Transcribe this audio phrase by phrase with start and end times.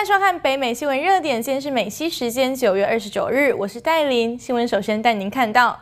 [0.00, 4.38] 欢迎收看北美新闻热点，今天是美西时间九月二十九日，我是戴琳。
[4.38, 5.78] 新闻首先带您看到，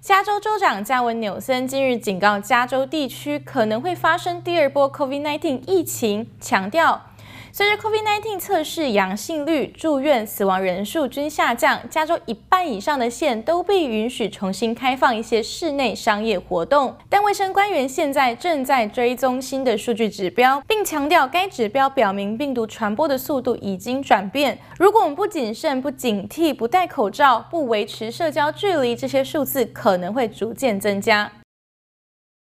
[0.00, 7.07] 加州州长加文纽森今日警告加州地区可能会发生第二波 COVID-19 疫情，强调。
[7.52, 16.94] 随着 COVID-19 测试阳性率、住院、死亡人数均下降，加州一半以上的县都被允许重新开放一些室内商业活动。
[17.08, 24.58] 但卫生官员现在正在追踪新的数据指标，并强调该指标表明病毒传播的速度已经转变。
[24.78, 31.30] 如果我们不谨慎、不警惕、不戴口罩、不维持社交距离，这些数字可能会逐渐增加。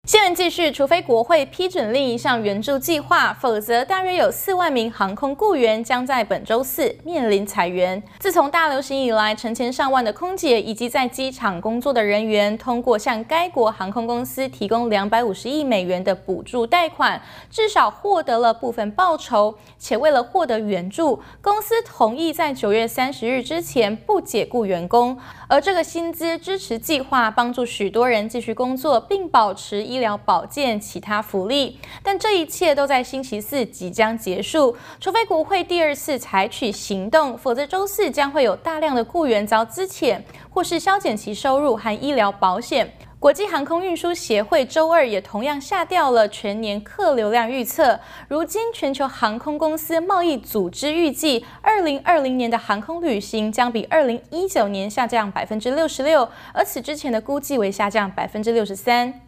[0.07, 8.01] 新闻继续，除非国会批准另一项援助计划，否则大约有四万名航空雇员将在本周四面临裁员。
[8.17, 19.55] 自从大流行以来，成千上万的空姐以及在机场工作的人员，通过向该国航空公司提供两百五十亿美元的补助贷款，至少获得了部分报酬。
[19.77, 25.17] 且为了获得援助，公司同意在九月三十日之前不解雇员工。
[25.49, 31.79] 而这个薪资支持计划帮助许多人继续工作，并保持一医疗保健、其他福利。
[32.03, 42.93] 但这一切都在星期四即将结束，除非国会第二次采取行动，否则周四将会有大量的雇员遭资遣，或是削减其收入和医疗保险。
[43.19, 47.99] 国际航空运输协会周二也同样下调了全年客流量预测。
[48.27, 59.26] 如今，全球航空公司贸易组织预计，二零二零年的航空旅行将比二零一九年下降百分之六十六，而此之前的估计为下降百分之六十三。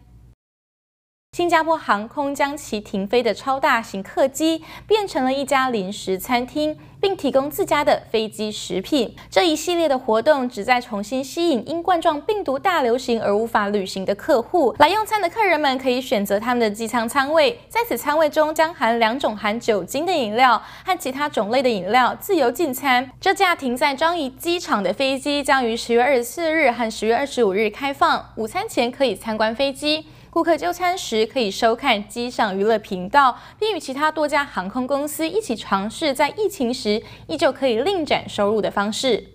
[1.40, 9.16] 新加坡航空将其停飞的超大型客机变成了一家临时餐厅，并提供自家的飞机食品。
[9.30, 14.74] 这一系列的活动旨在重新吸引因冠状病毒大流行而无法旅行的客户。
[14.80, 23.10] 来用餐的客人们可以选择他们的机舱舱位，在此舱位中将含两种含酒精的饮料和其他种类的饮料自由进餐。
[23.18, 28.26] 这架停在樟宜机场的飞机将于十月二十四日和十月二十五日开放。
[28.34, 30.04] 午餐前可以参观飞机。
[30.32, 39.26] 顾客就餐时可以收看机上娱乐频道，并与其他多家航空公司一起尝试在疫情时依旧可以另展收入的方式。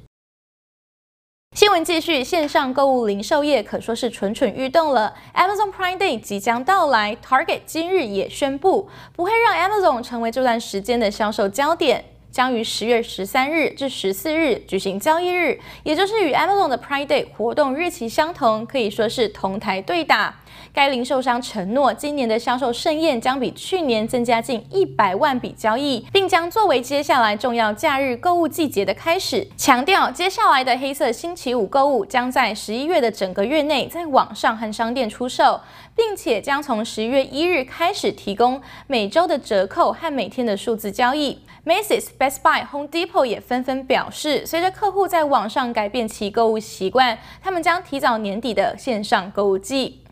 [1.54, 5.14] 新闻继续，线上购物零售业可说是蠢蠢欲动了。
[5.34, 12.06] Amazon Prime Day 即将到来，Target 今日也宣布不会让 Amazon 成为这段时间的销售焦点。
[12.32, 20.42] 将于十月十三日至十四日举行交易日，也就是与 Amazon 的 Prime Day 活动日期相同，可以说是同台对打。
[20.74, 29.48] 该零售商承诺，今年的销售盛宴将比去年增加近一百万笔交易，并将作为接下来重要假日购物季节的开始。
[29.56, 35.62] 强调，接下来的黑色星期五购物将在十一月的整个月内在网上和商店出售，
[35.96, 41.40] 并且将从十一月一日开始提供每周的折扣和每天的数字交易。
[41.66, 50.05] Macy's、Best Buy、Home Depot 也纷纷表示，随着客户在网上改变其购物习惯，他们将提早年底的线上购物季。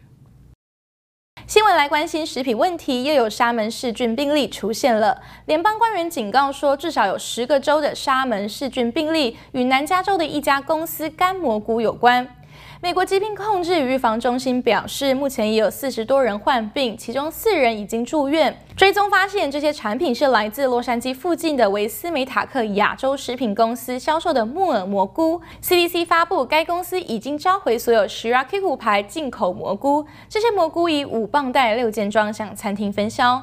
[1.46, 5.22] 新闻来关心食品问题，又有沙门氏菌病例出现了。
[5.46, 12.26] 联邦官员警告说，至少有十个州的沙门氏菌病例与南加州的一家公司干蘑菇有关。
[12.84, 18.54] 美国疾病控制与预防中心表示，目前已有四十多人患病，其中四人已经住院。
[18.76, 25.42] 追踪发现，这些产品是来自洛杉矶附近的维斯美塔克亚洲食品公司销售的木耳蘑菇。
[25.62, 33.42] CDC 发布，该公司已经召回所有 Shirakiku 牌进口蘑菇，这些蘑菇以五磅袋六件装向餐厅分销。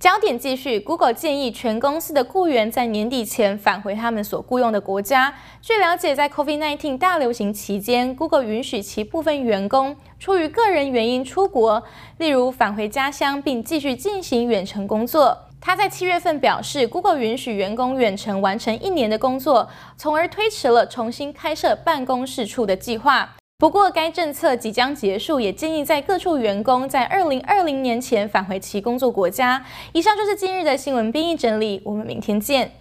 [0.00, 5.34] 焦点继续，Google 建议全公司的雇员在年底前返回他们所雇佣的国家。
[5.60, 11.82] 据了解，在 COVID-19 大流行期间，Google 允许其部分员工出于个人原因出国，
[12.16, 15.36] 例如返回家乡并继续进行远程工作。
[15.60, 19.68] 他在七月份表示，Google 允许员工远程完成一年的工作，
[19.98, 23.36] 从而推迟了重新开设办公室处的计划。
[23.60, 29.62] 不过，该政策即将结束，也建议在各处员工在二零二零年前返回其工作国家。
[29.92, 32.72] 以上就是今日的新闻编译整理，我们明天见。